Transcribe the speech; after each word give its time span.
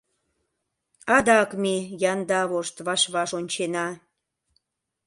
Адак 1.15 1.49
ме 1.61 1.75
янда 2.11 2.41
вошт 2.51 2.75
ваш-ваш 2.85 3.29
ончена... 3.39 3.87